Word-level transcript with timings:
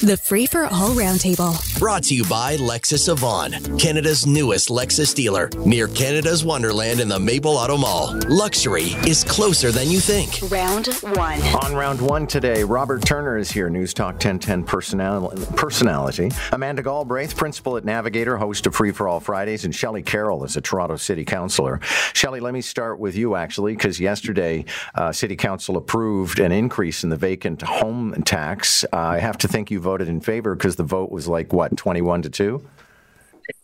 The 0.00 0.16
Free 0.16 0.46
for 0.46 0.66
All 0.66 0.90
Roundtable. 0.90 1.76
Brought 1.76 2.04
to 2.04 2.14
you 2.14 2.22
by 2.26 2.56
Lexus 2.56 3.12
Vaughan, 3.18 3.76
Canada's 3.78 4.28
newest 4.28 4.68
Lexus 4.68 5.12
dealer, 5.12 5.50
near 5.66 5.88
Canada's 5.88 6.44
Wonderland 6.44 7.00
in 7.00 7.08
the 7.08 7.18
Maple 7.18 7.56
Auto 7.56 7.76
Mall. 7.76 8.16
Luxury 8.28 8.94
is 9.08 9.24
closer 9.24 9.72
than 9.72 9.90
you 9.90 9.98
think. 9.98 10.38
Round 10.52 10.86
one. 11.16 11.42
On 11.64 11.74
round 11.74 12.00
one 12.00 12.28
today, 12.28 12.62
Robert 12.62 13.04
Turner 13.04 13.38
is 13.38 13.50
here, 13.50 13.68
News 13.68 13.92
Talk 13.92 14.12
1010 14.14 14.62
personal, 14.62 15.30
personality. 15.56 16.30
Amanda 16.52 16.80
Galbraith, 16.80 17.36
principal 17.36 17.76
at 17.76 17.84
Navigator, 17.84 18.36
host 18.36 18.68
of 18.68 18.76
Free 18.76 18.92
for 18.92 19.08
All 19.08 19.18
Fridays, 19.18 19.64
and 19.64 19.74
Shelley 19.74 20.04
Carroll 20.04 20.44
is 20.44 20.56
a 20.56 20.60
Toronto 20.60 20.94
City 20.94 21.24
Councillor. 21.24 21.80
Shelley, 22.12 22.38
let 22.38 22.54
me 22.54 22.60
start 22.60 23.00
with 23.00 23.16
you 23.16 23.34
actually, 23.34 23.74
because 23.74 23.98
yesterday 23.98 24.64
uh, 24.94 25.10
City 25.10 25.34
Council 25.34 25.76
approved 25.76 26.38
an 26.38 26.52
increase 26.52 27.02
in 27.02 27.10
the 27.10 27.16
vacant 27.16 27.62
home 27.62 28.14
tax. 28.24 28.84
Uh, 28.92 28.96
I 28.96 29.18
have 29.18 29.38
to 29.38 29.48
think 29.48 29.72
you 29.72 29.87
voted 29.88 30.08
in 30.08 30.20
favor 30.20 30.54
because 30.54 30.76
the 30.76 30.82
vote 30.82 31.10
was 31.10 31.26
like 31.26 31.50
what, 31.50 31.74
21 31.74 32.20
to 32.20 32.28
2? 32.28 32.62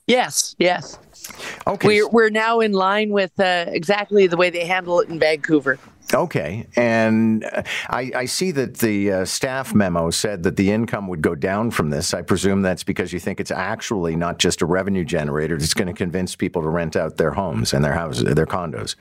Yes, 0.07 0.57
yes. 0.59 0.99
Okay. 1.67 1.87
We're, 1.87 2.09
we're 2.09 2.31
now 2.31 2.61
in 2.61 2.73
line 2.73 3.11
with 3.11 3.39
uh, 3.39 3.67
exactly 3.69 4.27
the 4.27 4.39
way 4.39 4.49
they 4.49 4.65
handle 4.65 5.01
it 5.01 5.11
in 5.11 5.19
Vancouver. 5.19 5.79
Okay, 6.13 6.67
and 6.77 7.45
uh, 7.45 7.63
I, 7.89 8.11
I 8.15 8.25
see 8.27 8.51
that 8.53 8.79
the 8.79 9.13
uh, 9.13 9.25
staff 9.25 9.75
memo 9.75 10.11
said 10.11 10.43
that 10.45 10.57
the 10.57 10.71
income 10.71 11.09
would 11.09 11.23
go 11.23 11.35
down 11.35 11.71
from 11.71 11.91
this. 11.91 12.15
I 12.15 12.23
presume 12.23 12.63
that's 12.63 12.85
because 12.85 13.13
you 13.13 13.21
think 13.21 13.41
it's 13.41 13.51
actually 13.51 14.15
not 14.15 14.39
just 14.39 14.61
a 14.61 14.67
revenue 14.67 15.05
generator; 15.05 15.57
it's 15.57 15.75
going 15.75 15.89
to 15.89 15.95
convince 15.95 16.37
people 16.37 16.63
to 16.63 16.69
rent 16.69 16.95
out 16.95 17.17
their 17.17 17.33
homes 17.33 17.73
and 17.73 17.83
their 17.83 17.95
houses, 17.95 18.35
their 18.35 18.47
condos. 18.47 18.97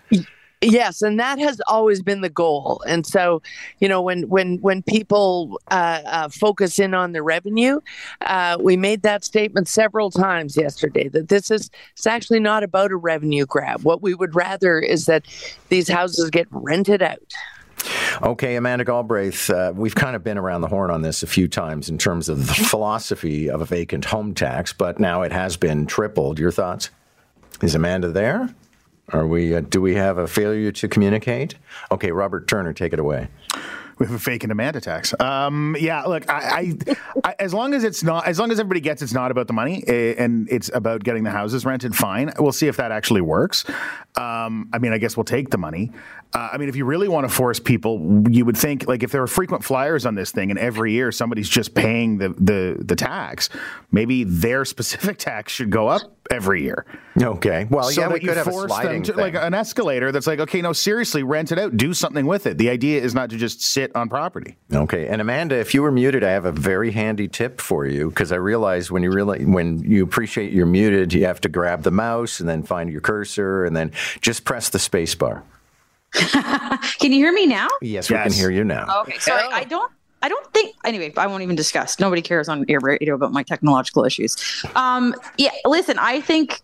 Yes, 0.64 1.02
and 1.02 1.20
that 1.20 1.40
has 1.40 1.62
always 1.68 2.02
been 2.02 2.22
the 2.22 2.30
goal. 2.30 2.82
And 2.88 3.06
so, 3.06 3.42
you 3.80 3.90
know, 3.90 4.02
when 4.02 4.24
when 4.30 4.58
when 4.60 4.82
people 4.82 5.60
uh, 5.70 6.02
uh, 6.06 6.30
focus 6.30 6.80
in 6.80 6.94
on 6.94 7.12
the 7.12 7.22
revenue, 7.22 7.82
uh, 8.22 8.58
we 8.60 8.78
made 8.78 9.02
that 9.02 9.26
statement 9.26 9.68
several 9.68 10.10
times 10.10 10.56
yesterday 10.56 11.10
that 11.10 11.28
this 11.28 11.52
is 11.52 11.70
it's 11.92 12.08
actually 12.08 12.40
not 12.40 12.64
about 12.64 12.92
a 12.92 12.96
revenue 12.96 13.46
grab. 13.46 13.84
What 13.84 14.02
we 14.02 14.14
would 14.14 14.36
rather 14.36 14.80
is 14.80 15.06
that 15.06 15.26
these 15.70 15.90
houses 15.90 16.30
get 16.30 16.48
rented 16.52 17.02
out. 17.02 17.34
Okay, 18.22 18.56
Amanda 18.56 18.86
Galbraith, 18.86 19.50
uh, 19.50 19.74
we've 19.76 19.96
kind 19.96 20.16
of 20.16 20.24
been 20.24 20.38
around 20.38 20.62
the 20.62 20.68
horn 20.68 20.90
on 20.90 21.02
this 21.02 21.24
a 21.24 21.28
few 21.28 21.50
times 21.50 21.90
in 21.90 21.98
terms 21.98 22.30
of 22.30 22.48
the 22.48 22.54
philosophy 22.54 23.50
of 23.50 23.62
a 23.62 23.66
vacant 23.66 24.06
home 24.06 24.34
tax, 24.34 24.72
but 24.72 25.00
now 25.00 25.24
it 25.24 25.34
has 25.34 25.58
been 25.58 25.86
tripled. 25.86 26.40
Your 26.40 26.52
thoughts? 26.52 26.90
Is 27.62 27.76
Amanda 27.76 28.10
there? 28.10 28.50
Are 29.10 29.28
we? 29.28 29.54
Uh, 29.56 29.62
do 29.62 29.82
we 29.82 29.96
have 29.96 30.18
a 30.18 30.28
failure 30.28 30.72
to 30.72 30.88
communicate? 30.88 31.56
Okay, 31.92 32.12
Robert 32.12 32.48
Turner, 32.48 32.74
take 32.74 32.94
it 32.94 33.00
away. 33.00 33.28
We 34.04 34.08
have 34.08 34.16
a 34.18 34.20
fake 34.20 34.44
and 34.44 34.50
demand 34.50 34.84
tax. 34.84 35.18
Um, 35.18 35.78
yeah, 35.80 36.04
look, 36.04 36.30
I, 36.30 36.76
I, 36.90 36.96
I, 37.24 37.36
as 37.40 37.54
long 37.54 37.74
as 37.74 37.86
it's 37.86 38.04
not, 38.04 38.28
as 38.28 38.38
long 38.38 38.52
as 38.52 38.60
everybody 38.60 38.82
gets 38.82 39.02
it's 39.02 39.14
not 39.14 39.32
about 39.32 39.48
the 39.48 39.54
money 39.54 39.82
eh, 39.88 40.16
and 40.18 40.46
it's 40.52 40.70
about 40.74 41.06
getting 41.06 41.24
the 41.24 41.32
houses 41.32 41.64
rented, 41.64 41.96
fine. 41.96 42.30
We'll 42.38 42.52
see 42.52 42.68
if 42.68 42.76
that 42.76 42.92
actually 42.92 43.22
works. 43.22 43.64
Um, 44.16 44.70
I 44.74 44.80
mean, 44.80 44.92
I 44.92 44.98
guess 44.98 45.16
we'll 45.16 45.24
take 45.24 45.52
the 45.52 45.58
money. 45.58 45.90
Uh, 46.34 46.50
I 46.52 46.58
mean, 46.58 46.68
if 46.68 46.76
you 46.76 46.84
really 46.84 47.08
want 47.08 47.30
to 47.30 47.34
force 47.34 47.62
people, 47.62 48.26
you 48.30 48.44
would 48.44 48.58
think 48.58 48.88
like 48.90 49.04
if 49.04 49.12
there 49.12 49.22
are 49.22 49.28
frequent 49.28 49.64
flyers 49.64 50.06
on 50.06 50.16
this 50.16 50.32
thing, 50.32 50.50
and 50.50 50.60
every 50.60 50.92
year 50.92 51.12
somebody's 51.14 51.48
just 51.48 51.74
paying 51.74 52.18
the 52.18 52.30
the, 52.38 52.76
the 52.84 52.96
tax, 52.98 53.50
maybe 53.92 54.26
their 54.26 54.66
specific 54.66 55.18
tax 55.18 55.54
should 55.54 55.70
go 55.70 55.88
up 55.88 56.02
every 56.32 56.64
year. 56.64 56.86
Okay. 57.22 57.68
Well, 57.70 57.84
so 57.84 58.02
yeah, 58.02 58.08
we 58.08 58.20
could 58.20 58.38
have 58.38 58.48
a 58.48 58.52
force 58.52 58.72
sliding 58.72 59.04
them 59.04 59.16
to, 59.16 59.22
like 59.22 59.36
an 59.36 59.54
escalator 59.54 60.12
that's 60.12 60.26
like, 60.26 60.40
okay, 60.40 60.62
no, 60.62 60.74
seriously, 60.74 61.22
rent 61.22 61.52
it 61.52 61.60
out, 61.60 61.78
do 61.78 61.94
something 61.94 62.26
with 62.26 62.48
it. 62.48 62.58
The 62.58 62.70
idea 62.70 63.02
is 63.02 63.14
not 63.14 63.30
to 63.30 63.38
just 63.38 63.62
sit 63.62 63.93
on 63.96 64.10
property. 64.10 64.58
Okay, 64.74 65.08
and 65.08 65.22
Amanda, 65.22 65.58
if 65.58 65.74
you 65.74 65.82
were 65.82 65.92
muted, 65.92 66.24
I 66.24 66.32
have 66.32 66.46
a 66.46 66.52
very 66.52 66.92
handy 66.92 67.28
tip 67.28 67.62
for 67.62 67.86
you 67.86 68.10
because 68.10 68.32
I 68.32 68.36
realize 68.38 68.92
when 68.92 69.04
you 69.04 69.12
really 69.12 69.46
when 69.46 69.80
you 69.80 70.04
appreciate 70.04 70.52
you're 70.52 70.66
muted, 70.66 71.14
you 71.14 71.26
have 71.26 71.42
to 71.42 71.50
grab 71.50 71.84
the 71.84 71.92
mouse 71.92 72.40
and 72.40 72.48
then 72.48 72.64
find 72.64 72.90
your 72.90 73.02
cursor 73.02 73.66
and 73.66 73.76
then 73.76 73.92
just 74.22 74.46
press 74.46 74.70
the 74.70 74.80
space 74.80 75.16
bar. 75.16 75.44
Can 76.14 77.12
you 77.12 77.18
hear 77.18 77.34
me 77.34 77.48
now? 77.48 77.68
Yes, 77.82 78.10
we 78.10 78.16
can 78.18 78.32
hear 78.32 78.52
you 78.52 78.64
now. 78.64 79.02
Okay, 79.02 79.18
so 79.18 79.34
I, 79.34 79.50
I 79.52 79.64
don't. 79.64 79.92
I 80.22 80.30
don't 80.30 80.54
think 80.54 80.76
anyway. 80.86 81.12
I 81.18 81.28
won't 81.28 81.44
even 81.44 81.56
discuss. 81.56 82.00
Nobody 82.00 82.22
cares 82.22 82.48
on 82.48 82.64
air 82.70 82.80
radio 82.80 83.16
about 83.16 83.34
my 83.34 83.44
technological 83.44 84.06
issues. 84.06 84.64
Um, 84.76 85.16
yeah, 85.38 85.50
listen. 85.66 85.98
I 86.00 86.22
think 86.22 86.62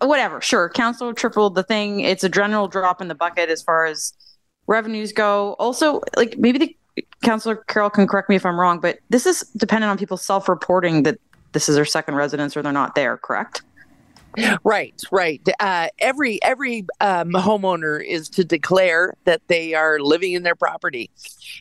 uh, 0.00 0.06
whatever. 0.06 0.40
Sure, 0.40 0.68
council 0.68 1.14
tripled 1.14 1.54
the 1.54 1.62
thing. 1.62 2.00
It's 2.00 2.24
a 2.24 2.28
general 2.28 2.66
drop 2.66 3.00
in 3.00 3.06
the 3.06 3.14
bucket 3.14 3.50
as 3.50 3.62
far 3.62 3.84
as 3.86 4.14
revenues 4.68 5.12
go. 5.12 5.56
Also, 5.58 6.00
like 6.16 6.38
maybe 6.38 6.58
the 6.58 7.04
councilor 7.22 7.56
Carroll 7.56 7.90
can 7.90 8.06
correct 8.06 8.28
me 8.28 8.36
if 8.36 8.46
I'm 8.46 8.58
wrong, 8.58 8.78
but 8.78 9.00
this 9.10 9.26
is 9.26 9.40
dependent 9.56 9.90
on 9.90 9.98
people 9.98 10.16
self-reporting 10.16 11.02
that 11.02 11.18
this 11.52 11.68
is 11.68 11.74
their 11.74 11.84
second 11.84 12.14
residence 12.14 12.56
or 12.56 12.62
they're 12.62 12.72
not 12.72 12.94
there. 12.94 13.16
Correct? 13.16 13.62
Right, 14.62 14.94
right. 15.10 15.40
Uh, 15.58 15.88
every 15.98 16.40
every 16.44 16.86
um, 17.00 17.30
homeowner 17.30 18.04
is 18.04 18.28
to 18.30 18.44
declare 18.44 19.14
that 19.24 19.40
they 19.48 19.74
are 19.74 19.98
living 19.98 20.34
in 20.34 20.44
their 20.44 20.54
property. 20.54 21.10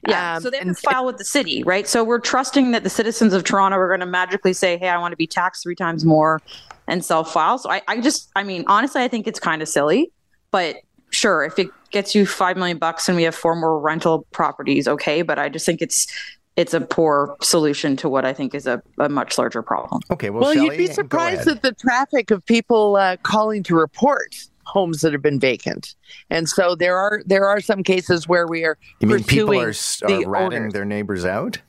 Yeah. 0.07 0.35
Um, 0.35 0.43
so 0.43 0.49
they 0.51 0.57
have 0.57 0.67
and- 0.67 0.75
to 0.75 0.81
file 0.81 1.05
with 1.05 1.17
the 1.17 1.25
city, 1.25 1.63
right? 1.63 1.87
So 1.87 2.03
we're 2.03 2.19
trusting 2.19 2.71
that 2.71 2.83
the 2.83 2.89
citizens 2.89 3.33
of 3.33 3.43
Toronto 3.43 3.77
are 3.77 3.87
going 3.87 4.01
to 4.01 4.05
magically 4.05 4.53
say, 4.53 4.77
hey, 4.77 4.89
I 4.89 4.97
want 4.99 5.11
to 5.13 5.17
be 5.17 5.25
taxed 5.25 5.63
three 5.63 5.75
times 5.75 6.05
more 6.05 6.41
and 6.87 7.03
self 7.03 7.33
file. 7.33 7.57
So 7.57 7.71
I, 7.71 7.81
I 7.87 7.99
just, 7.99 8.29
I 8.35 8.43
mean, 8.43 8.63
honestly, 8.67 9.01
I 9.01 9.07
think 9.07 9.27
it's 9.27 9.39
kind 9.39 9.61
of 9.61 9.67
silly, 9.67 10.11
but 10.51 10.75
sure, 11.09 11.45
if 11.45 11.57
it 11.57 11.69
gets 11.91 12.13
you 12.15 12.25
five 12.25 12.57
million 12.57 12.77
bucks 12.77 13.07
and 13.07 13.15
we 13.15 13.23
have 13.23 13.35
four 13.35 13.55
more 13.55 13.79
rental 13.79 14.25
properties, 14.31 14.87
okay. 14.87 15.21
But 15.21 15.39
I 15.39 15.49
just 15.49 15.65
think 15.65 15.81
it's, 15.81 16.07
it's 16.55 16.73
a 16.73 16.81
poor 16.81 17.35
solution 17.41 17.95
to 17.97 18.09
what 18.09 18.25
I 18.25 18.33
think 18.33 18.55
is 18.55 18.65
a, 18.67 18.81
a 18.99 19.09
much 19.09 19.37
larger 19.37 19.61
problem. 19.61 20.01
Okay, 20.11 20.29
well, 20.29 20.41
Well, 20.41 20.53
Shelley, 20.53 20.65
you'd 20.65 20.77
be 20.77 20.93
surprised 20.93 21.47
at 21.47 21.61
the 21.61 21.71
traffic 21.73 22.31
of 22.31 22.43
people 22.45 22.95
uh, 22.95 23.17
calling 23.23 23.61
to 23.63 23.75
report 23.75 24.35
homes 24.65 25.01
that 25.01 25.13
have 25.13 25.21
been 25.21 25.39
vacant, 25.39 25.95
and 26.29 26.49
so 26.49 26.75
there 26.75 26.97
are 26.97 27.21
there 27.25 27.47
are 27.47 27.61
some 27.61 27.83
cases 27.83 28.27
where 28.27 28.47
we 28.47 28.65
are 28.65 28.77
You 28.99 29.07
mean 29.07 29.23
people 29.23 29.47
pursuing 29.53 29.61
are, 29.61 29.69
s- 29.69 30.01
the 30.05 30.25
are 30.25 30.29
ratting 30.29 30.59
owners. 30.59 30.73
their 30.73 30.83
neighbors 30.83 31.23
out? 31.23 31.59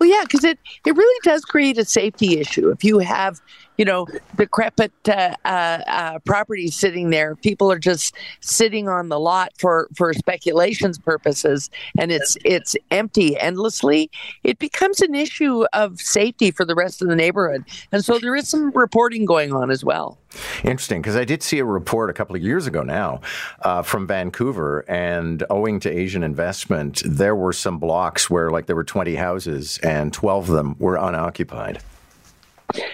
Well, 0.00 0.08
yeah, 0.08 0.22
because 0.22 0.44
it, 0.44 0.58
it 0.86 0.96
really 0.96 1.20
does 1.24 1.44
create 1.44 1.76
a 1.76 1.84
safety 1.84 2.40
issue. 2.40 2.70
If 2.70 2.82
you 2.82 3.00
have, 3.00 3.38
you 3.76 3.84
know, 3.84 4.06
decrepit 4.34 4.92
uh, 5.06 5.36
uh, 5.44 5.48
uh, 5.86 6.18
properties 6.20 6.74
sitting 6.74 7.10
there, 7.10 7.36
people 7.36 7.70
are 7.70 7.78
just 7.78 8.14
sitting 8.40 8.88
on 8.88 9.10
the 9.10 9.20
lot 9.20 9.52
for, 9.58 9.88
for 9.94 10.14
speculations 10.14 10.98
purposes, 10.98 11.68
and 11.98 12.10
it's 12.10 12.38
it's 12.46 12.76
empty 12.90 13.38
endlessly. 13.38 14.10
It 14.42 14.58
becomes 14.58 15.02
an 15.02 15.14
issue 15.14 15.66
of 15.74 16.00
safety 16.00 16.50
for 16.50 16.64
the 16.64 16.74
rest 16.74 17.02
of 17.02 17.08
the 17.08 17.16
neighborhood, 17.16 17.64
and 17.92 18.02
so 18.02 18.18
there 18.18 18.34
is 18.34 18.48
some 18.48 18.70
reporting 18.70 19.26
going 19.26 19.52
on 19.52 19.70
as 19.70 19.84
well. 19.84 20.18
Interesting, 20.62 21.02
because 21.02 21.16
I 21.16 21.24
did 21.24 21.42
see 21.42 21.58
a 21.58 21.64
report 21.64 22.08
a 22.08 22.12
couple 22.12 22.36
of 22.36 22.42
years 22.42 22.66
ago 22.66 22.82
now 22.82 23.20
uh, 23.62 23.82
from 23.82 24.06
Vancouver, 24.06 24.84
and 24.88 25.42
owing 25.50 25.80
to 25.80 25.90
Asian 25.90 26.22
investment, 26.22 27.02
there 27.04 27.34
were 27.34 27.52
some 27.52 27.78
blocks 27.78 28.30
where, 28.30 28.50
like, 28.50 28.66
there 28.66 28.76
were 28.76 28.84
20 28.84 29.16
houses 29.16 29.78
and 29.90 30.12
12 30.12 30.48
of 30.48 30.54
them 30.54 30.76
were 30.78 30.96
unoccupied. 30.96 31.80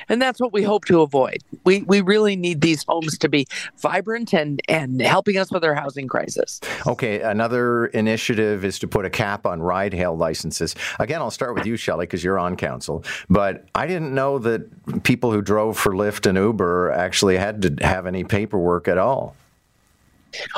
And 0.09 0.23
that's 0.23 0.41
what 0.41 0.55
we 0.55 0.62
hope 0.62 0.87
to 0.87 1.03
avoid. 1.03 1.43
We 1.65 1.83
we 1.83 2.01
really 2.01 2.34
need 2.34 2.62
these 2.62 2.83
homes 2.89 3.19
to 3.19 3.29
be 3.29 3.47
vibrant 3.77 4.33
and 4.33 4.59
and 4.71 5.03
helping 5.03 5.37
us 5.37 5.53
with 5.53 5.62
our 5.65 5.75
housing 5.75 6.09
crisis. 6.09 6.62
Okay, 6.87 7.21
another 7.21 7.87
initiative 7.89 8.65
is 8.65 8.79
to 8.79 8.89
put 8.89 9.05
a 9.05 9.11
cap 9.11 9.45
on 9.45 9.61
ride 9.61 9.93
hail 9.93 10.17
licenses. 10.17 10.75
Again, 10.99 11.21
I'll 11.21 11.31
start 11.31 11.55
with 11.55 11.67
you, 11.67 11.77
Shelley, 11.77 12.06
because 12.06 12.25
you're 12.25 12.39
on 12.39 12.56
council. 12.56 13.05
But 13.29 13.67
I 13.75 13.87
didn't 13.87 14.15
know 14.15 14.39
that 14.39 15.03
people 15.03 15.31
who 15.31 15.43
drove 15.43 15.77
for 15.77 15.93
Lyft 15.93 16.27
and 16.27 16.39
Uber 16.39 16.93
actually 16.93 17.37
had 17.37 17.61
to 17.61 17.87
have 17.87 18.06
any 18.06 18.25
paperwork 18.25 18.89
at 18.89 18.97
all. 18.97 19.37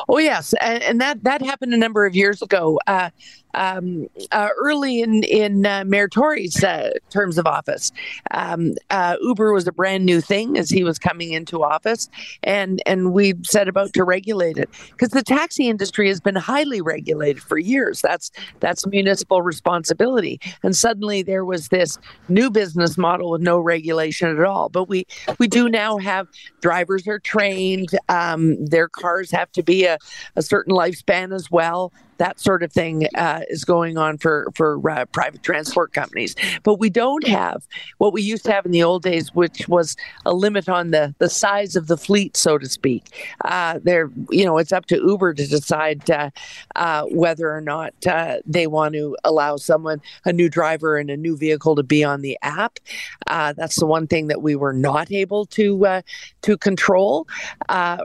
Oh 0.08 0.18
yes, 0.18 0.54
and, 0.60 0.82
and 0.82 1.00
that 1.00 1.24
that 1.24 1.42
happened 1.42 1.74
a 1.74 1.76
number 1.76 2.06
of 2.06 2.14
years 2.14 2.42
ago. 2.42 2.78
Uh, 2.86 3.10
um, 3.54 4.08
uh, 4.32 4.48
early 4.58 5.02
in 5.02 5.22
in 5.24 5.66
uh, 5.66 5.84
Mayor 5.86 6.08
Tory's 6.08 6.62
uh, 6.62 6.90
terms 7.10 7.38
of 7.38 7.46
office, 7.46 7.92
um, 8.30 8.74
uh, 8.90 9.16
Uber 9.20 9.52
was 9.52 9.66
a 9.66 9.72
brand 9.72 10.04
new 10.04 10.20
thing 10.20 10.58
as 10.58 10.70
he 10.70 10.84
was 10.84 10.98
coming 10.98 11.32
into 11.32 11.62
office, 11.62 12.08
and 12.42 12.82
and 12.86 13.12
we 13.12 13.34
set 13.44 13.68
about 13.68 13.92
to 13.94 14.04
regulate 14.04 14.58
it 14.58 14.68
because 14.90 15.10
the 15.10 15.22
taxi 15.22 15.68
industry 15.68 16.08
has 16.08 16.20
been 16.20 16.36
highly 16.36 16.80
regulated 16.80 17.42
for 17.42 17.58
years. 17.58 18.00
That's 18.00 18.30
that's 18.60 18.86
municipal 18.86 19.42
responsibility, 19.42 20.40
and 20.62 20.76
suddenly 20.76 21.22
there 21.22 21.44
was 21.44 21.68
this 21.68 21.98
new 22.28 22.50
business 22.50 22.98
model 22.98 23.30
with 23.30 23.42
no 23.42 23.58
regulation 23.58 24.28
at 24.36 24.44
all. 24.44 24.68
But 24.68 24.88
we 24.88 25.06
we 25.38 25.48
do 25.48 25.68
now 25.68 25.98
have 25.98 26.28
drivers 26.60 27.06
are 27.08 27.18
trained. 27.18 27.90
Um, 28.08 28.64
their 28.64 28.88
cars 28.88 29.30
have 29.30 29.50
to 29.52 29.62
be 29.62 29.84
a, 29.84 29.98
a 30.36 30.42
certain 30.42 30.74
lifespan 30.74 31.34
as 31.34 31.50
well. 31.50 31.92
That 32.18 32.38
sort 32.38 32.62
of 32.62 32.72
thing 32.72 33.08
uh, 33.14 33.40
is 33.48 33.64
going 33.64 33.96
on 33.96 34.18
for 34.18 34.50
for 34.54 34.78
uh, 34.90 35.04
private 35.06 35.42
transport 35.42 35.92
companies. 35.92 36.34
But 36.62 36.78
we 36.78 36.90
don't 36.90 37.26
have 37.26 37.66
what 37.98 38.12
we 38.12 38.22
used 38.22 38.44
to 38.44 38.52
have 38.52 38.66
in 38.66 38.72
the 38.72 38.82
old 38.82 39.02
days, 39.02 39.34
which 39.34 39.68
was 39.68 39.96
a 40.26 40.34
limit 40.34 40.68
on 40.68 40.90
the 40.90 41.14
the 41.18 41.28
size 41.28 41.76
of 41.76 41.86
the 41.86 41.96
fleet, 41.96 42.36
so 42.36 42.58
to 42.58 42.68
speak. 42.68 43.34
Uh, 43.44 43.78
there, 43.82 44.10
you 44.30 44.44
know, 44.44 44.58
it's 44.58 44.72
up 44.72 44.86
to 44.86 44.96
Uber 44.96 45.34
to 45.34 45.46
decide 45.46 46.08
uh, 46.10 46.30
uh, 46.76 47.04
whether 47.04 47.50
or 47.50 47.60
not 47.60 47.94
uh, 48.06 48.36
they 48.44 48.66
want 48.66 48.94
to 48.94 49.16
allow 49.24 49.56
someone, 49.56 50.00
a 50.24 50.32
new 50.32 50.48
driver 50.48 50.96
and 50.96 51.10
a 51.10 51.16
new 51.16 51.36
vehicle, 51.36 51.74
to 51.76 51.82
be 51.82 52.04
on 52.04 52.20
the 52.20 52.36
app. 52.42 52.78
that's 53.26 53.76
the 53.76 53.86
one 53.86 54.06
thing 54.06 54.26
that 54.26 54.42
we 54.42 54.56
were 54.56 54.72
not 54.72 55.10
able 55.10 55.46
to 55.46 56.02
to 56.42 56.56
control 56.56 57.26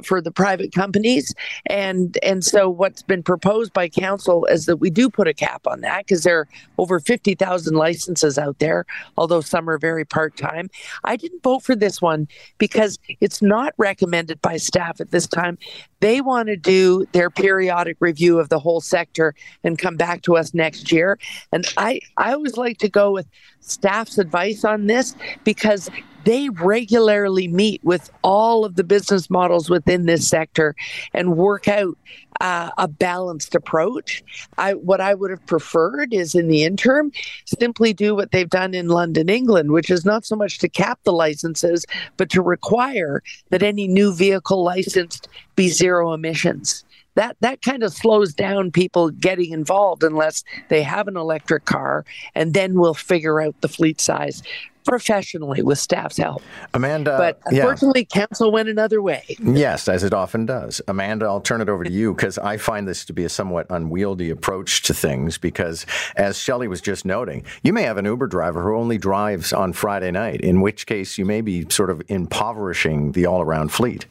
for 0.03 0.21
the 0.21 0.31
private 0.31 0.71
companies, 0.73 1.33
and 1.65 2.17
and 2.23 2.45
so 2.45 2.69
what's 2.69 3.01
been 3.01 3.23
proposed 3.23 3.73
by 3.73 3.87
council 4.03 4.45
is 4.45 4.65
that 4.65 4.77
we 4.77 4.89
do 4.89 5.09
put 5.09 5.27
a 5.27 5.33
cap 5.33 5.65
on 5.65 5.81
that 5.81 5.99
because 6.05 6.23
there 6.23 6.39
are 6.39 6.47
over 6.77 6.99
50,000 6.99 7.73
licenses 7.73 8.37
out 8.37 8.59
there, 8.59 8.85
although 9.17 9.39
some 9.39 9.69
are 9.69 9.77
very 9.77 10.03
part 10.03 10.35
time. 10.35 10.69
I 11.05 11.15
didn't 11.15 11.41
vote 11.41 11.63
for 11.63 11.75
this 11.75 12.01
one 12.01 12.27
because 12.57 12.99
it's 13.21 13.41
not 13.41 13.73
recommended 13.77 14.41
by 14.41 14.57
staff 14.57 14.99
at 14.99 15.11
this 15.11 15.27
time. 15.27 15.57
They 16.01 16.19
want 16.19 16.47
to 16.47 16.57
do 16.57 17.05
their 17.13 17.29
periodic 17.29 17.97
review 18.01 18.39
of 18.39 18.49
the 18.49 18.59
whole 18.59 18.81
sector 18.81 19.33
and 19.63 19.79
come 19.79 19.95
back 19.95 20.21
to 20.23 20.35
us 20.35 20.53
next 20.53 20.91
year. 20.91 21.17
And 21.53 21.65
I, 21.77 22.01
I 22.17 22.33
always 22.33 22.57
like 22.57 22.79
to 22.79 22.89
go 22.89 23.11
with 23.11 23.27
staff's 23.61 24.17
advice 24.17 24.65
on 24.65 24.87
this 24.87 25.15
because 25.45 25.89
they 26.23 26.49
regularly 26.49 27.47
meet 27.47 27.83
with 27.83 28.09
all 28.23 28.65
of 28.65 28.75
the 28.75 28.83
business 28.83 29.29
models 29.29 29.69
within 29.69 30.05
this 30.05 30.27
sector 30.27 30.75
and 31.13 31.37
work 31.37 31.67
out 31.67 31.97
uh, 32.41 32.71
a 32.77 32.87
balanced 32.87 33.55
approach. 33.55 34.23
I, 34.57 34.73
what 34.73 35.01
I 35.01 35.13
would 35.13 35.31
have 35.31 35.45
preferred 35.45 36.13
is 36.13 36.35
in 36.35 36.47
the 36.47 36.63
interim, 36.63 37.11
simply 37.45 37.93
do 37.93 38.15
what 38.15 38.31
they've 38.31 38.49
done 38.49 38.73
in 38.73 38.87
London, 38.87 39.29
England, 39.29 39.71
which 39.71 39.89
is 39.89 40.05
not 40.05 40.25
so 40.25 40.35
much 40.35 40.59
to 40.59 40.69
cap 40.69 40.99
the 41.03 41.13
licenses, 41.13 41.85
but 42.17 42.29
to 42.31 42.41
require 42.41 43.21
that 43.49 43.63
any 43.63 43.87
new 43.87 44.13
vehicle 44.13 44.63
licensed 44.63 45.27
be 45.55 45.69
zero 45.69 46.13
emissions 46.13 46.83
that 47.15 47.37
that 47.41 47.61
kind 47.61 47.83
of 47.83 47.93
slows 47.93 48.33
down 48.33 48.71
people 48.71 49.09
getting 49.11 49.51
involved 49.51 50.03
unless 50.03 50.43
they 50.69 50.81
have 50.81 51.07
an 51.07 51.17
electric 51.17 51.65
car 51.65 52.05
and 52.35 52.53
then 52.53 52.73
we'll 52.73 52.93
figure 52.93 53.41
out 53.41 53.59
the 53.61 53.67
fleet 53.67 54.01
size 54.01 54.41
professionally 54.85 55.61
with 55.61 55.79
staff's 55.79 56.17
help. 56.17 56.41
Amanda. 56.73 57.17
But 57.17 57.39
unfortunately, 57.45 58.07
yeah. 58.13 58.25
council 58.25 58.51
went 58.51 58.69
another 58.69 59.01
way. 59.01 59.23
Yes, 59.39 59.87
as 59.87 60.03
it 60.03 60.13
often 60.13 60.45
does. 60.45 60.81
Amanda, 60.87 61.25
I'll 61.25 61.41
turn 61.41 61.61
it 61.61 61.69
over 61.69 61.83
to 61.83 61.91
you 61.91 62.13
because 62.13 62.37
I 62.37 62.57
find 62.57 62.87
this 62.87 63.05
to 63.05 63.13
be 63.13 63.23
a 63.25 63.29
somewhat 63.29 63.67
unwieldy 63.69 64.29
approach 64.29 64.83
to 64.83 64.93
things 64.93 65.37
because, 65.37 65.85
as 66.15 66.37
Shelley 66.37 66.67
was 66.67 66.81
just 66.81 67.05
noting, 67.05 67.43
you 67.63 67.73
may 67.73 67.83
have 67.83 67.97
an 67.97 68.05
Uber 68.05 68.27
driver 68.27 68.63
who 68.63 68.75
only 68.75 68.97
drives 68.97 69.53
on 69.53 69.73
Friday 69.73 70.11
night, 70.11 70.41
in 70.41 70.61
which 70.61 70.85
case 70.85 71.17
you 71.17 71.25
may 71.25 71.41
be 71.41 71.65
sort 71.69 71.89
of 71.89 72.01
impoverishing 72.07 73.13
the 73.13 73.25
all 73.25 73.41
around 73.41 73.71
fleet. 73.71 74.05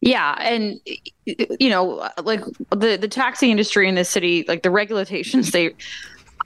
Yeah, 0.00 0.36
and 0.40 0.80
you 1.24 1.68
know, 1.68 2.08
like 2.22 2.44
the 2.70 2.96
the 2.96 3.08
taxi 3.08 3.50
industry 3.50 3.88
in 3.88 3.96
this 3.96 4.08
city, 4.08 4.44
like 4.46 4.62
the 4.62 4.70
regulations, 4.70 5.50
they 5.50 5.74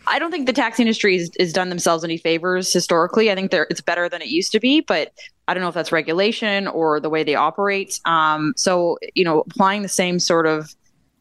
I 0.06 0.18
don't 0.18 0.30
think 0.30 0.46
the 0.46 0.52
taxi 0.52 0.82
industry 0.82 1.18
has, 1.38 1.52
done 1.52 1.68
themselves 1.68 2.04
any 2.04 2.16
favors 2.16 2.72
historically. 2.72 3.30
I 3.30 3.34
think 3.34 3.52
it's 3.52 3.80
better 3.80 4.08
than 4.08 4.22
it 4.22 4.28
used 4.28 4.52
to 4.52 4.60
be, 4.60 4.80
but 4.80 5.12
I 5.48 5.54
don't 5.54 5.62
know 5.62 5.68
if 5.68 5.74
that's 5.74 5.92
regulation 5.92 6.66
or 6.68 7.00
the 7.00 7.10
way 7.10 7.24
they 7.24 7.34
operate. 7.34 8.00
Um, 8.04 8.54
so, 8.56 8.98
you 9.14 9.24
know, 9.24 9.40
applying 9.40 9.82
the 9.82 9.88
same 9.88 10.18
sort 10.18 10.46
of 10.46 10.74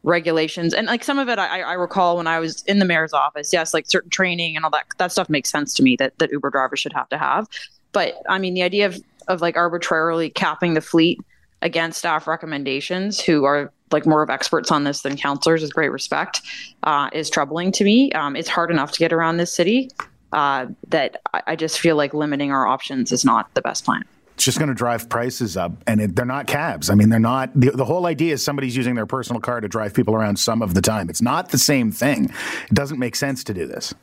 regulations 0.03 0.73
and 0.73 0.87
like 0.87 1.03
some 1.03 1.19
of 1.19 1.29
it 1.29 1.37
I, 1.37 1.61
I 1.61 1.73
recall 1.73 2.17
when 2.17 2.25
I 2.25 2.39
was 2.39 2.63
in 2.63 2.79
the 2.79 2.85
mayor's 2.85 3.13
office, 3.13 3.53
yes, 3.53 3.73
like 3.73 3.87
certain 3.87 4.09
training 4.09 4.55
and 4.55 4.65
all 4.65 4.71
that 4.71 4.85
that 4.97 5.11
stuff 5.11 5.29
makes 5.29 5.49
sense 5.49 5.73
to 5.75 5.83
me 5.83 5.95
that, 5.97 6.17
that 6.17 6.31
Uber 6.31 6.49
drivers 6.49 6.79
should 6.79 6.93
have 6.93 7.07
to 7.09 7.17
have. 7.17 7.47
But 7.91 8.15
I 8.27 8.39
mean 8.39 8.53
the 8.53 8.63
idea 8.63 8.87
of 8.87 8.99
of 9.27 9.41
like 9.41 9.57
arbitrarily 9.57 10.29
capping 10.29 10.73
the 10.73 10.81
fleet 10.81 11.19
against 11.61 11.99
staff 11.99 12.25
recommendations 12.25 13.21
who 13.21 13.43
are 13.43 13.71
like 13.93 14.05
more 14.05 14.21
of 14.21 14.29
experts 14.29 14.71
on 14.71 14.83
this 14.83 15.01
than 15.01 15.17
counselors 15.17 15.61
with 15.61 15.73
great 15.73 15.91
respect 15.91 16.41
uh, 16.83 17.09
is 17.13 17.29
troubling 17.29 17.71
to 17.73 17.83
me. 17.83 18.11
Um, 18.13 18.35
it's 18.35 18.49
hard 18.49 18.71
enough 18.71 18.91
to 18.93 18.99
get 18.99 19.13
around 19.13 19.37
this 19.37 19.53
city 19.53 19.89
uh, 20.33 20.67
that 20.89 21.21
I, 21.33 21.41
I 21.47 21.55
just 21.55 21.79
feel 21.79 21.95
like 21.95 22.13
limiting 22.13 22.51
our 22.51 22.67
options 22.67 23.11
is 23.11 23.25
not 23.25 23.53
the 23.53 23.61
best 23.61 23.85
plan. 23.85 24.03
It's 24.35 24.45
just 24.45 24.57
going 24.57 24.69
to 24.69 24.75
drive 24.75 25.07
prices 25.07 25.55
up 25.55 25.71
and 25.85 26.01
it, 26.01 26.15
they're 26.15 26.25
not 26.25 26.47
cabs. 26.47 26.89
I 26.89 26.95
mean 26.95 27.09
they're 27.09 27.19
not 27.19 27.51
the, 27.53 27.71
the 27.71 27.85
whole 27.85 28.07
idea 28.07 28.33
is 28.33 28.43
somebody's 28.43 28.75
using 28.75 28.95
their 28.95 29.05
personal 29.05 29.39
car 29.39 29.61
to 29.61 29.67
drive 29.67 29.93
people 29.93 30.15
around 30.15 30.37
some 30.37 30.61
of 30.61 30.73
the 30.73 30.81
time. 30.81 31.09
It's 31.09 31.21
not 31.21 31.49
the 31.49 31.59
same 31.59 31.91
thing. 31.91 32.25
It 32.25 32.73
doesn't 32.73 32.97
make 32.97 33.15
sense 33.15 33.43
to 33.43 33.53
do 33.53 33.67
this 33.67 33.93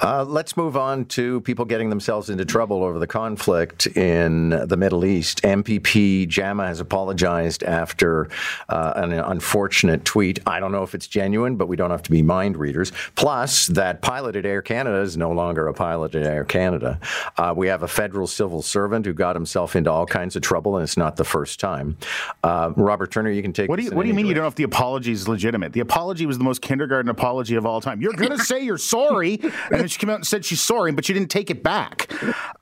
uh, 0.00 0.24
let's 0.26 0.56
move 0.56 0.76
on 0.76 1.04
to 1.06 1.40
people 1.42 1.64
getting 1.64 1.90
themselves 1.90 2.30
into 2.30 2.44
trouble 2.44 2.82
over 2.82 2.98
the 2.98 3.06
conflict 3.06 3.86
in 3.88 4.50
the 4.50 4.76
Middle 4.76 5.04
East. 5.04 5.42
MPP 5.42 6.28
Jama 6.28 6.66
has 6.66 6.80
apologized 6.80 7.62
after 7.62 8.28
uh, 8.68 8.92
an 8.96 9.12
unfortunate 9.12 10.04
tweet. 10.04 10.40
I 10.46 10.60
don't 10.60 10.72
know 10.72 10.82
if 10.82 10.94
it's 10.94 11.06
genuine, 11.06 11.56
but 11.56 11.68
we 11.68 11.76
don't 11.76 11.90
have 11.90 12.02
to 12.02 12.10
be 12.10 12.22
mind 12.22 12.56
readers. 12.56 12.92
Plus, 13.14 13.66
that 13.68 14.02
pilot 14.02 14.36
at 14.36 14.46
Air 14.46 14.62
Canada 14.62 15.00
is 15.00 15.16
no 15.16 15.30
longer 15.30 15.66
a 15.66 15.74
pilot 15.74 16.14
at 16.14 16.24
Air 16.24 16.44
Canada. 16.44 17.00
Uh, 17.36 17.54
we 17.56 17.66
have 17.68 17.82
a 17.82 17.88
federal 17.88 18.26
civil 18.26 18.62
servant 18.62 19.06
who 19.06 19.12
got 19.12 19.34
himself 19.34 19.74
into 19.74 19.90
all 19.90 20.06
kinds 20.06 20.36
of 20.36 20.42
trouble, 20.42 20.76
and 20.76 20.82
it's 20.82 20.96
not 20.96 21.16
the 21.16 21.24
first 21.24 21.60
time. 21.60 21.96
Uh, 22.42 22.72
Robert 22.76 23.10
Turner, 23.10 23.30
you 23.30 23.42
can 23.42 23.52
take. 23.52 23.68
What 23.68 23.76
do 23.76 23.84
you, 23.84 23.90
what 23.90 24.02
do 24.02 24.08
you 24.08 24.14
mean 24.14 24.26
you 24.26 24.34
don't 24.34 24.44
know 24.44 24.48
if 24.48 24.54
the 24.54 24.64
apology 24.64 25.12
is 25.12 25.28
legitimate? 25.28 25.72
The 25.72 25.80
apology 25.80 26.26
was 26.26 26.38
the 26.38 26.44
most 26.44 26.62
kindergarten 26.62 27.10
apology 27.10 27.54
of 27.54 27.66
all 27.66 27.80
time. 27.80 28.00
You're 28.00 28.12
going 28.12 28.30
to 28.36 28.44
say 28.44 28.62
you're 28.62 28.78
sorry 28.78 29.37
and 29.70 29.80
then 29.80 29.88
she 29.88 29.98
came 29.98 30.10
out 30.10 30.16
and 30.16 30.26
said 30.26 30.44
she's 30.44 30.60
sorry, 30.60 30.92
but 30.92 31.04
she 31.04 31.12
didn't 31.12 31.30
take 31.30 31.50
it 31.50 31.62
back. 31.62 32.10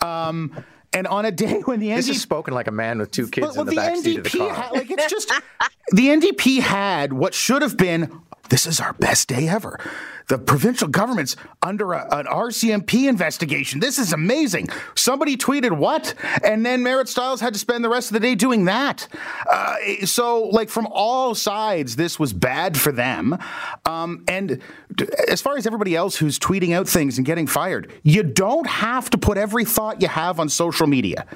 Um, 0.03 0.53
and 0.93 1.07
on 1.07 1.25
a 1.25 1.31
day 1.31 1.61
when 1.65 1.81
the 1.81 1.89
NDP 1.89 1.97
this 1.97 2.09
is 2.09 2.23
spoken 2.23 2.55
like 2.55 2.69
a 2.69 2.73
man 2.73 2.99
with 2.99 3.11
two 3.11 3.29
kids 3.29 3.57
in 3.57 3.67
the, 3.67 3.71
the 3.71 3.77
back 3.77 3.97
seat 3.97 4.19
of 4.19 4.25
the 4.25 4.39
car. 4.39 4.55
Had, 4.55 4.73
like 4.73 4.91
it's 4.91 5.11
just 5.11 5.29
the 5.93 6.09
NDP 6.09 6.61
had 6.61 7.13
what 7.13 7.35
should 7.35 7.63
have 7.63 7.77
been. 7.77 8.21
This 8.49 8.67
is 8.67 8.81
our 8.81 8.93
best 8.95 9.29
day 9.29 9.49
ever 9.49 9.79
the 10.29 10.39
provincial 10.39 10.89
government's 10.89 11.37
under 11.63 11.93
a, 11.93 12.07
an 12.11 12.27
RCMP 12.27 13.09
investigation. 13.09 13.81
This 13.81 13.99
is 13.99 14.13
amazing. 14.13 14.69
Somebody 14.95 15.37
tweeted 15.37 15.77
what? 15.77 16.15
And 16.43 16.67
then 16.67 16.83
Marit 16.83 17.09
Stiles 17.09 17.41
had 17.41 17.53
to 17.53 17.59
spend 17.59 17.85
the 17.85 17.89
rest 17.89 18.11
of 18.11 18.15
the 18.15 18.21
day 18.21 18.35
doing 18.35 18.65
that. 18.65 19.07
Uh, 19.51 19.77
so, 20.05 20.45
like, 20.45 20.69
from 20.69 20.89
all 20.91 21.35
sides, 21.35 21.97
this 21.97 22.19
was 22.19 22.33
bad 22.33 22.77
for 22.77 22.93
them. 22.93 23.39
Um, 23.85 24.25
and 24.27 24.61
as 25.29 25.41
far 25.41 25.57
as 25.57 25.67
everybody 25.67 25.95
else 25.95 26.17
who's 26.17 26.39
tweeting 26.39 26.75
out 26.75 26.89
things 26.89 27.19
and 27.19 27.27
getting 27.27 27.47
fired, 27.47 27.93
you 28.03 28.23
don't 28.23 28.67
have 28.67 29.11
to 29.11 29.19
put 29.19 29.39
every 29.39 29.65
thought 29.65 30.03
you 30.03 30.09
have 30.09 30.41
on 30.41 30.49
social 30.49 30.87
media. 30.87 31.27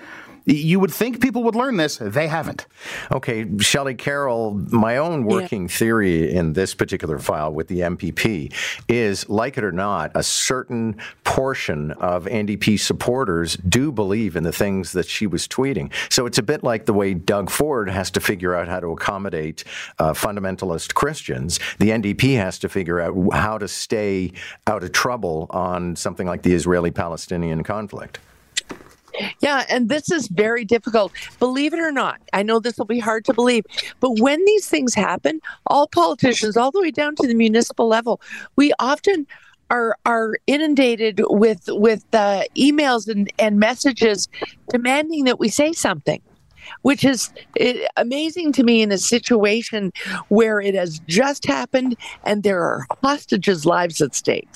You 0.51 0.81
would 0.81 0.93
think 0.93 1.21
people 1.21 1.45
would 1.45 1.55
learn 1.55 1.77
this. 1.77 1.99
They 1.99 2.27
haven't. 2.27 2.67
Okay, 3.13 3.47
Shelley 3.59 3.95
Carroll, 3.95 4.55
my 4.71 4.97
own 4.97 5.25
working 5.25 5.63
yeah. 5.63 5.69
theory 5.69 6.33
in 6.33 6.55
this 6.55 6.75
particular 6.75 7.21
file 7.21 7.53
with 7.53 7.69
the 7.69 7.81
MPP 7.81 8.53
is, 8.89 9.29
like 9.29 9.59
it 9.59 9.65
or 9.65 9.71
not, 9.71 10.11
a 10.17 10.25
certain 10.25 10.97
portion 11.23 11.93
of 11.93 12.25
NDP 12.25 12.81
supporters 12.81 13.57
do 13.57 13.93
believe 13.93 14.35
in 14.35 14.43
the 14.43 14.53
things 14.53 14.91
that 14.93 15.07
she 15.07 15.27
was 15.27 15.47
tweeting. 15.47 15.93
So 16.11 16.27
it's 16.27 16.39
a 16.39 16.43
bit 16.43 16.65
like 16.65 16.87
the 16.87 16.95
way 16.95 17.15
Doug 17.15 17.49
Ford 17.49 17.89
has 17.89 18.11
to 18.13 18.21
figure 18.21 18.55
out 18.55 18.67
how 18.67 18.81
to 18.81 18.89
accommodate 18.89 19.63
uh, 20.01 20.15
fundamentalist 20.15 20.95
Christians. 20.95 21.61
The 21.79 21.91
NDP 21.91 22.37
has 22.37 22.59
to 22.59 22.69
figure 22.69 23.01
out 23.01 23.15
how 23.33 23.59
to 23.59 23.69
stay 23.69 24.33
out 24.67 24.83
of 24.83 24.91
trouble 24.91 25.47
on 25.51 25.95
something 25.95 26.27
like 26.27 26.43
the 26.43 26.55
Israeli 26.55 26.91
Palestinian 26.91 27.63
conflict. 27.63 28.19
Yeah, 29.41 29.65
and 29.69 29.89
this 29.89 30.11
is 30.11 30.29
very 30.29 30.65
difficult. 30.65 31.13
Believe 31.39 31.73
it 31.75 31.81
or 31.81 31.93
not, 31.93 32.21
I 32.33 32.43
know 32.43 32.61
this 32.61 32.79
will 32.79 32.87
be 32.87 32.99
hard 32.99 33.25
to 33.27 33.35
believe, 33.35 33.65
but 34.01 34.19
when 34.21 34.45
these 34.45 34.69
things 34.69 34.95
happen, 34.95 35.41
all 35.67 35.87
politicians, 35.87 36.57
all 36.57 36.71
the 36.71 36.81
way 36.81 36.91
down 36.91 37.17
to 37.17 37.27
the 37.27 37.35
municipal 37.35 37.89
level, 37.89 38.21
we 38.57 38.73
often 38.79 39.27
are 39.71 39.97
are 40.05 40.37
inundated 40.47 41.21
with 41.29 41.63
with 41.69 42.05
uh, 42.13 42.43
emails 42.57 43.09
and, 43.09 43.33
and 43.39 43.59
messages 43.59 44.29
demanding 44.69 45.25
that 45.25 45.39
we 45.39 45.49
say 45.49 45.73
something 45.73 46.21
which 46.83 47.05
is 47.05 47.33
eh, 47.59 47.87
amazing 47.97 48.53
to 48.53 48.63
me 48.63 48.83
in 48.83 48.93
a 48.93 48.99
situation 48.99 49.93
where 50.29 50.61
it 50.61 50.75
has 50.75 51.01
just 51.07 51.47
happened 51.47 51.97
and 52.25 52.43
there 52.43 52.63
are 52.63 52.87
hostages' 53.03 53.67
lives 53.67 54.01
at 54.01 54.15
stake. 54.15 54.49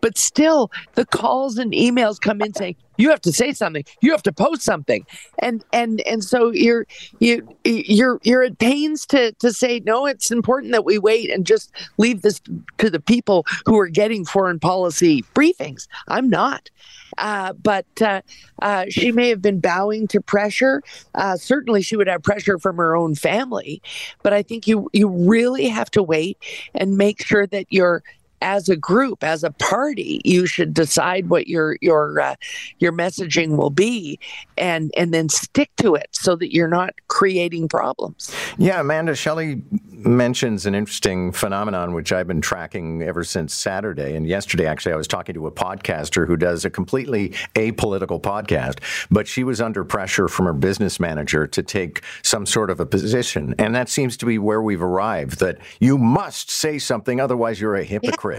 But 0.00 0.18
still, 0.18 0.70
the 0.94 1.06
calls 1.06 1.58
and 1.58 1.72
emails 1.72 2.20
come 2.20 2.42
in 2.42 2.52
saying, 2.54 2.76
you 3.02 3.10
have 3.10 3.20
to 3.22 3.32
say 3.32 3.52
something. 3.52 3.84
You 4.00 4.12
have 4.12 4.22
to 4.22 4.32
post 4.32 4.62
something. 4.62 5.04
And 5.40 5.64
and 5.72 6.00
and 6.02 6.22
so 6.22 6.52
you're 6.52 6.86
you 7.18 7.46
you're 7.64 8.20
you're 8.22 8.44
at 8.44 8.58
pains 8.58 9.04
to 9.06 9.32
to 9.32 9.52
say 9.52 9.80
no. 9.84 10.06
It's 10.06 10.30
important 10.30 10.72
that 10.72 10.84
we 10.84 10.98
wait 10.98 11.30
and 11.30 11.44
just 11.44 11.72
leave 11.98 12.22
this 12.22 12.40
to 12.78 12.88
the 12.88 13.00
people 13.00 13.44
who 13.66 13.78
are 13.78 13.88
getting 13.88 14.24
foreign 14.24 14.60
policy 14.60 15.24
briefings. 15.34 15.88
I'm 16.06 16.30
not. 16.30 16.70
Uh, 17.18 17.52
but 17.52 17.86
uh, 18.00 18.22
uh, 18.62 18.86
she 18.88 19.12
may 19.12 19.28
have 19.28 19.42
been 19.42 19.60
bowing 19.60 20.06
to 20.08 20.20
pressure. 20.20 20.82
Uh, 21.14 21.36
certainly, 21.36 21.82
she 21.82 21.96
would 21.96 22.06
have 22.06 22.22
pressure 22.22 22.58
from 22.58 22.76
her 22.76 22.96
own 22.96 23.14
family. 23.14 23.82
But 24.22 24.32
I 24.32 24.42
think 24.42 24.66
you 24.66 24.88
you 24.92 25.08
really 25.08 25.68
have 25.68 25.90
to 25.90 26.02
wait 26.02 26.38
and 26.74 26.96
make 26.96 27.26
sure 27.26 27.46
that 27.48 27.66
you're 27.68 28.02
as 28.42 28.68
a 28.68 28.76
group, 28.76 29.24
as 29.24 29.44
a 29.44 29.52
party, 29.52 30.20
you 30.24 30.46
should 30.46 30.74
decide 30.74 31.30
what 31.30 31.46
your 31.46 31.78
your 31.80 32.20
uh, 32.20 32.34
your 32.78 32.92
messaging 32.92 33.56
will 33.56 33.70
be, 33.70 34.18
and 34.58 34.90
and 34.96 35.14
then 35.14 35.28
stick 35.28 35.70
to 35.76 35.94
it 35.94 36.08
so 36.12 36.36
that 36.36 36.52
you're 36.52 36.68
not 36.68 36.94
creating 37.08 37.68
problems. 37.68 38.34
Yeah, 38.58 38.80
Amanda 38.80 39.14
Shelley 39.14 39.62
mentions 39.90 40.66
an 40.66 40.74
interesting 40.74 41.32
phenomenon 41.32 41.94
which 41.94 42.12
I've 42.12 42.26
been 42.26 42.40
tracking 42.40 43.02
ever 43.02 43.22
since 43.22 43.54
Saturday. 43.54 44.16
And 44.16 44.26
yesterday, 44.26 44.66
actually, 44.66 44.92
I 44.92 44.96
was 44.96 45.06
talking 45.06 45.34
to 45.34 45.46
a 45.46 45.52
podcaster 45.52 46.26
who 46.26 46.36
does 46.36 46.64
a 46.64 46.70
completely 46.70 47.30
apolitical 47.54 48.20
podcast, 48.20 48.80
but 49.10 49.28
she 49.28 49.44
was 49.44 49.60
under 49.60 49.84
pressure 49.84 50.26
from 50.26 50.46
her 50.46 50.52
business 50.52 50.98
manager 50.98 51.46
to 51.46 51.62
take 51.62 52.02
some 52.22 52.44
sort 52.44 52.70
of 52.70 52.80
a 52.80 52.86
position, 52.86 53.54
and 53.58 53.74
that 53.74 53.88
seems 53.88 54.16
to 54.16 54.26
be 54.26 54.38
where 54.38 54.60
we've 54.60 54.82
arrived. 54.82 55.38
That 55.38 55.58
you 55.80 55.96
must 55.96 56.50
say 56.50 56.78
something, 56.78 57.20
otherwise 57.20 57.60
you're 57.60 57.76
a 57.76 57.84
hypocrite. 57.84 58.31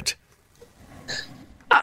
Uh, 1.72 1.82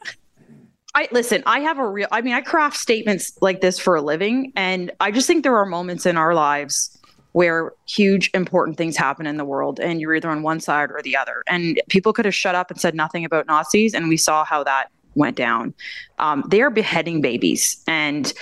I 0.95 1.09
listen, 1.13 1.43
I 1.47 1.61
have 1.61 1.79
a 1.79 1.87
real 1.87 2.09
I 2.11 2.21
mean, 2.21 2.35
I 2.35 2.41
craft 2.41 2.77
statements 2.77 3.37
like 3.41 3.61
this 3.61 3.79
for 3.79 3.95
a 3.95 4.03
living 4.03 4.53
and 4.57 4.91
I 5.01 5.11
just 5.11 5.27
think 5.27 5.45
there 5.45 5.57
are 5.57 5.67
moments 5.67 6.07
in 6.07 6.17
our 6.17 6.35
lives 6.35 6.97
where 7.33 7.73
huge 7.87 8.29
important 8.35 8.77
things 8.77 8.97
happen 8.97 9.27
in 9.27 9.37
the 9.37 9.45
world 9.45 9.79
and 9.79 10.01
you're 10.01 10.15
either 10.15 10.29
on 10.29 10.43
one 10.43 10.59
side 10.59 10.91
or 10.91 11.01
the 11.03 11.17
other. 11.17 11.45
And 11.47 11.81
people 11.89 12.13
could 12.13 12.25
have 12.25 12.35
shut 12.35 12.57
up 12.57 12.73
and 12.73 12.81
said 12.81 12.95
nothing 12.95 13.25
about 13.25 13.47
Nazis 13.47 13.95
and 13.95 14.09
we 14.09 14.17
saw 14.17 14.45
how 14.45 14.65
that 14.65 14.91
went 15.15 15.37
down. 15.37 15.73
Um, 16.19 16.45
they 16.49 16.61
are 16.61 16.71
beheading 16.71 17.21
babies 17.21 17.83
and 17.87 18.33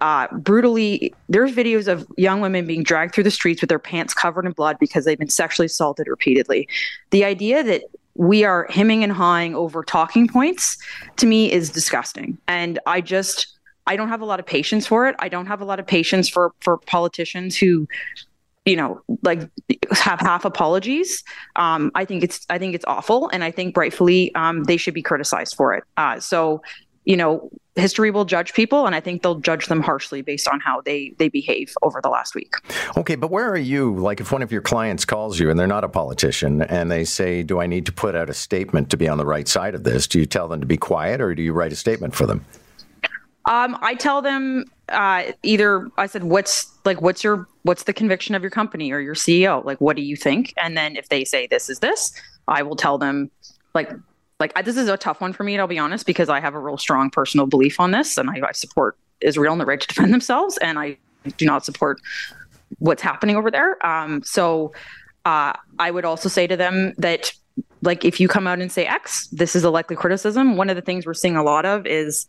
uh, 0.00 0.28
brutally 0.32 1.12
there's 1.28 1.52
videos 1.52 1.88
of 1.88 2.06
young 2.16 2.40
women 2.40 2.66
being 2.66 2.84
dragged 2.84 3.14
through 3.14 3.24
the 3.24 3.30
streets 3.30 3.60
with 3.60 3.68
their 3.68 3.78
pants 3.78 4.14
covered 4.14 4.46
in 4.46 4.52
blood 4.52 4.78
because 4.78 5.04
they've 5.04 5.18
been 5.18 5.28
sexually 5.28 5.66
assaulted 5.66 6.06
repeatedly 6.06 6.68
the 7.10 7.24
idea 7.24 7.62
that 7.64 7.82
we 8.18 8.42
are 8.44 8.66
hemming 8.68 9.04
and 9.04 9.12
hawing 9.12 9.54
over 9.54 9.84
talking 9.84 10.26
points 10.26 10.76
to 11.16 11.26
me 11.26 11.50
is 11.50 11.70
disgusting. 11.70 12.36
And 12.48 12.78
I 12.84 13.00
just 13.00 13.46
I 13.86 13.96
don't 13.96 14.08
have 14.08 14.20
a 14.20 14.26
lot 14.26 14.38
of 14.38 14.44
patience 14.44 14.86
for 14.86 15.08
it. 15.08 15.16
I 15.18 15.30
don't 15.30 15.46
have 15.46 15.62
a 15.62 15.64
lot 15.64 15.80
of 15.80 15.86
patience 15.86 16.28
for 16.28 16.52
for 16.60 16.76
politicians 16.78 17.56
who 17.56 17.86
you 18.66 18.76
know 18.76 19.00
like 19.22 19.48
have 19.92 20.20
half 20.20 20.44
apologies 20.44 21.24
um, 21.56 21.90
i 21.94 22.04
think 22.04 22.22
it's 22.22 22.44
i 22.50 22.58
think 22.58 22.74
it's 22.74 22.84
awful 22.86 23.30
and 23.32 23.42
i 23.42 23.50
think 23.50 23.74
rightfully 23.74 24.34
um, 24.34 24.64
they 24.64 24.76
should 24.76 24.92
be 24.92 25.00
criticized 25.00 25.54
for 25.54 25.72
it 25.72 25.84
uh, 25.96 26.20
so 26.20 26.60
you 27.08 27.16
know 27.16 27.50
history 27.74 28.10
will 28.10 28.24
judge 28.24 28.52
people 28.52 28.86
and 28.86 28.94
i 28.94 29.00
think 29.00 29.22
they'll 29.22 29.40
judge 29.40 29.66
them 29.66 29.80
harshly 29.80 30.20
based 30.20 30.46
on 30.46 30.60
how 30.60 30.80
they 30.82 31.14
they 31.18 31.28
behave 31.28 31.74
over 31.82 32.00
the 32.02 32.08
last 32.08 32.34
week 32.34 32.54
okay 32.96 33.16
but 33.16 33.30
where 33.30 33.48
are 33.48 33.56
you 33.56 33.96
like 33.96 34.20
if 34.20 34.30
one 34.30 34.42
of 34.42 34.52
your 34.52 34.60
clients 34.60 35.04
calls 35.04 35.40
you 35.40 35.50
and 35.50 35.58
they're 35.58 35.66
not 35.66 35.82
a 35.82 35.88
politician 35.88 36.62
and 36.62 36.90
they 36.90 37.04
say 37.04 37.42
do 37.42 37.60
i 37.60 37.66
need 37.66 37.86
to 37.86 37.92
put 37.92 38.14
out 38.14 38.28
a 38.28 38.34
statement 38.34 38.90
to 38.90 38.96
be 38.96 39.08
on 39.08 39.16
the 39.16 39.26
right 39.26 39.48
side 39.48 39.74
of 39.74 39.84
this 39.84 40.06
do 40.06 40.18
you 40.20 40.26
tell 40.26 40.46
them 40.46 40.60
to 40.60 40.66
be 40.66 40.76
quiet 40.76 41.20
or 41.20 41.34
do 41.34 41.42
you 41.42 41.52
write 41.52 41.72
a 41.72 41.76
statement 41.76 42.14
for 42.14 42.26
them 42.26 42.44
um, 43.44 43.78
I 43.80 43.94
tell 43.94 44.20
them 44.20 44.66
uh, 44.90 45.32
either 45.42 45.88
I 45.96 46.06
said, 46.06 46.24
"What's 46.24 46.70
like? 46.84 47.00
What's 47.00 47.24
your 47.24 47.48
what's 47.62 47.84
the 47.84 47.94
conviction 47.94 48.34
of 48.34 48.42
your 48.42 48.50
company 48.50 48.92
or 48.92 49.00
your 49.00 49.14
CEO? 49.14 49.64
Like, 49.64 49.80
what 49.80 49.96
do 49.96 50.02
you 50.02 50.16
think?" 50.16 50.52
And 50.62 50.76
then 50.76 50.96
if 50.96 51.08
they 51.08 51.24
say 51.24 51.46
this 51.46 51.70
is 51.70 51.78
this, 51.78 52.12
I 52.46 52.62
will 52.62 52.76
tell 52.76 52.98
them, 52.98 53.30
like, 53.74 53.90
like 54.40 54.52
I, 54.56 54.62
this 54.62 54.76
is 54.76 54.88
a 54.88 54.96
tough 54.96 55.20
one 55.20 55.32
for 55.32 55.44
me. 55.44 55.58
I'll 55.58 55.66
be 55.66 55.78
honest 55.78 56.06
because 56.06 56.28
I 56.28 56.40
have 56.40 56.54
a 56.54 56.58
real 56.58 56.78
strong 56.78 57.10
personal 57.10 57.46
belief 57.46 57.80
on 57.80 57.90
this, 57.90 58.18
and 58.18 58.30
I, 58.30 58.48
I 58.48 58.52
support 58.52 58.96
Israel 59.20 59.52
and 59.52 59.60
the 59.60 59.66
right 59.66 59.80
to 59.80 59.86
defend 59.86 60.12
themselves, 60.12 60.58
and 60.58 60.78
I 60.78 60.96
do 61.36 61.46
not 61.46 61.64
support 61.64 62.00
what's 62.78 63.02
happening 63.02 63.36
over 63.36 63.50
there. 63.50 63.84
Um, 63.84 64.22
so 64.22 64.72
uh, 65.24 65.52
I 65.78 65.90
would 65.90 66.04
also 66.04 66.28
say 66.28 66.46
to 66.46 66.56
them 66.56 66.94
that 66.98 67.32
like 67.82 68.04
if 68.04 68.20
you 68.20 68.28
come 68.28 68.46
out 68.46 68.60
and 68.60 68.70
say 68.70 68.86
X, 68.86 69.26
this 69.28 69.56
is 69.56 69.64
a 69.64 69.70
likely 69.70 69.96
criticism. 69.96 70.56
One 70.56 70.70
of 70.70 70.76
the 70.76 70.82
things 70.82 71.06
we're 71.06 71.14
seeing 71.14 71.36
a 71.36 71.42
lot 71.42 71.64
of 71.64 71.86
is 71.86 72.26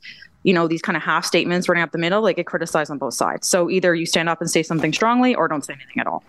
you 0.49 0.55
know, 0.55 0.67
these 0.67 0.81
kind 0.81 0.97
of 0.97 1.03
half 1.03 1.25
statements 1.25 1.69
running 1.69 1.83
up 1.83 1.91
the 1.91 1.99
middle, 1.99 2.23
like 2.23 2.37
get 2.37 2.47
criticized 2.47 2.89
on 2.89 2.97
both 2.97 3.13
sides. 3.13 3.47
So 3.47 3.69
either 3.69 3.93
you 3.93 4.07
stand 4.07 4.29
up 4.29 4.41
and 4.41 4.49
say 4.49 4.63
something 4.63 4.91
strongly 4.91 5.35
or 5.35 5.47
don't 5.47 5.63
say 5.63 5.73
anything 5.73 5.99
at 5.99 6.07
all. 6.07 6.23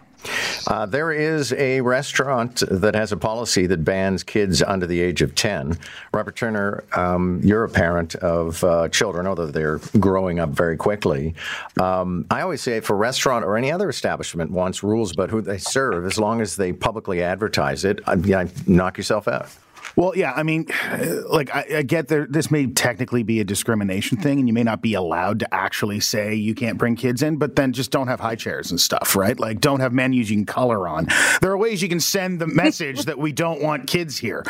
Uh, 0.67 0.85
there 0.85 1.11
is 1.11 1.55
a 1.55 1.81
restaurant 1.81 2.63
that 2.71 2.95
has 2.95 3.13
a 3.13 3.17
policy 3.17 3.67
that 3.67 3.83
bans 3.83 4.23
kids 4.23 4.61
under 4.61 4.87
the 4.87 5.01
age 5.01 5.23
of 5.23 5.35
10. 5.35 5.79
Robert 6.13 6.37
Turner, 6.37 6.85
um, 6.95 7.41
you're 7.43 7.65
a 7.65 7.69
parent 7.71 8.15
of 8.17 8.63
uh, 8.63 8.91
children, 8.91 9.27
although 9.27 9.47
they're 9.47 9.79
growing 9.99 10.39
up 10.39 10.51
very 10.51 10.77
quickly. 10.77 11.35
Um, 11.81 12.27
I 12.31 12.43
always 12.43 12.61
say 12.61 12.77
if 12.77 12.91
a 12.91 12.95
restaurant 12.95 13.47
or 13.47 13.57
any 13.57 13.73
other 13.73 13.89
establishment 13.89 14.51
wants 14.51 14.83
rules 14.83 15.13
about 15.13 15.31
who 15.31 15.41
they 15.41 15.57
serve, 15.57 16.05
as 16.05 16.19
long 16.19 16.43
as 16.43 16.57
they 16.57 16.75
publicly 16.75 17.23
advertise 17.23 17.87
it, 17.87 18.01
uh, 18.07 18.19
yeah, 18.23 18.45
knock 18.67 18.99
yourself 18.99 19.27
out. 19.27 19.49
Well, 19.97 20.17
yeah, 20.17 20.33
I 20.35 20.43
mean, 20.43 20.67
like 21.29 21.55
I, 21.55 21.67
I, 21.79 21.83
get 21.83 22.09
there. 22.09 22.27
This 22.29 22.51
may 22.51 22.67
technically 22.67 23.23
be 23.23 23.41
a 23.41 23.45
discrimination 23.45 24.19
thing, 24.19 24.39
and 24.39 24.49
you 24.49 24.55
may 24.55 24.63
not 24.63 24.83
be 24.83 24.95
allowed 24.95 25.41
to 25.41 25.55
actually 25.55 26.01
say 26.01 26.35
you 26.35 26.55
can't 26.55 26.79
bring 26.79 26.97
kids 26.97 27.23
in, 27.23 27.37
but 27.37 27.57
then 27.57 27.73
just 27.73 27.91
don't 27.91 28.09
have 28.09 28.21
high 28.21 28.37
chairs 28.37 28.71
and 28.71 28.81
stuff, 28.81 29.17
right? 29.17 29.39
Like, 29.39 29.61
don't 29.61 29.81
have 29.81 29.93
menus 29.93 30.31
you 30.31 30.37
can 30.37 30.47
color 30.47 30.89
on. 30.89 31.07
There 31.41 31.51
are 31.51 31.59
ways 31.59 31.83
you 31.83 31.89
can 31.89 32.01
send 32.01 32.41
the 32.41 32.47
message 32.47 33.03
that 33.05 33.19
we 33.19 33.33
don't 33.33 33.63
want 33.63 33.87
kids 33.87 34.19
here. 34.19 34.45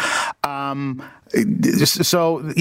Um, 0.44 1.02
so, 1.84 2.52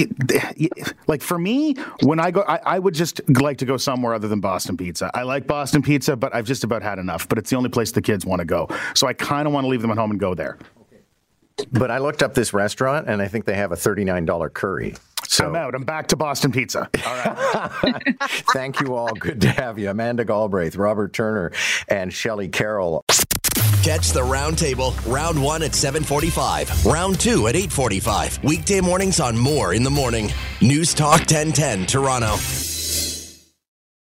like 1.06 1.22
for 1.22 1.38
me, 1.38 1.74
when 2.02 2.20
I 2.20 2.30
go, 2.30 2.44
I, 2.46 2.60
I 2.64 2.78
would 2.78 2.94
just 2.94 3.20
like 3.40 3.58
to 3.58 3.64
go 3.64 3.76
somewhere 3.76 4.14
other 4.14 4.28
than 4.28 4.40
Boston 4.40 4.76
Pizza. 4.76 5.10
I 5.14 5.22
like 5.22 5.46
Boston 5.46 5.82
Pizza, 5.82 6.16
but 6.16 6.34
I've 6.34 6.46
just 6.46 6.62
about 6.62 6.82
had 6.82 6.98
enough. 6.98 7.28
But 7.28 7.38
it's 7.38 7.50
the 7.50 7.56
only 7.56 7.70
place 7.70 7.92
the 7.92 8.02
kids 8.02 8.24
want 8.24 8.40
to 8.40 8.44
go, 8.44 8.68
so 8.94 9.06
I 9.06 9.12
kind 9.12 9.46
of 9.46 9.52
want 9.52 9.64
to 9.64 9.68
leave 9.68 9.82
them 9.82 9.90
at 9.90 9.98
home 9.98 10.10
and 10.10 10.20
go 10.20 10.34
there. 10.34 10.58
But 11.72 11.90
I 11.90 11.98
looked 11.98 12.22
up 12.22 12.34
this 12.34 12.52
restaurant, 12.52 13.08
and 13.08 13.20
I 13.22 13.28
think 13.28 13.44
they 13.44 13.54
have 13.54 13.72
a 13.72 13.76
$39 13.76 14.52
curry. 14.52 14.94
So 15.26 15.46
I'm 15.46 15.54
out. 15.54 15.74
I'm 15.74 15.84
back 15.84 16.08
to 16.08 16.16
Boston 16.16 16.50
Pizza. 16.50 16.88
All 17.06 17.14
right. 17.14 18.02
Thank 18.52 18.80
you 18.80 18.96
all. 18.96 19.14
Good 19.14 19.40
to 19.42 19.48
have 19.48 19.78
you. 19.78 19.90
Amanda 19.90 20.24
Galbraith, 20.24 20.74
Robert 20.76 21.12
Turner, 21.12 21.52
and 21.88 22.12
Shelley 22.12 22.48
Carroll. 22.48 23.04
Catch 23.82 24.10
the 24.10 24.20
roundtable 24.20 24.94
round 25.10 25.42
one 25.42 25.62
at 25.62 25.74
745, 25.74 26.84
round 26.84 27.18
two 27.18 27.46
at 27.46 27.56
845. 27.56 28.44
Weekday 28.44 28.80
mornings 28.80 29.20
on 29.20 29.38
Moore 29.38 29.72
in 29.72 29.82
the 29.82 29.90
Morning. 29.90 30.30
News 30.60 30.92
Talk 30.92 31.20
1010, 31.20 31.86
Toronto. 31.86 32.36